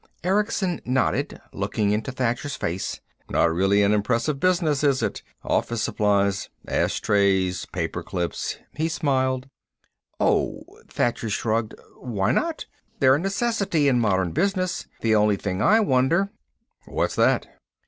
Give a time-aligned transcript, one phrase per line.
[0.23, 3.01] Erickson nodded, looking into Thacher's face.
[3.29, 5.21] "Not really an impressive business, is it?
[5.43, 6.49] Office supplies.
[6.67, 9.47] Ashtrays, paper clips." He smiled.
[10.19, 11.75] "Oh" Thacher shrugged.
[11.97, 12.65] "Why not?
[12.99, 14.87] They're a necessity in modern business.
[15.01, 16.31] The only thing I wonder"
[16.85, 17.45] "What's that?"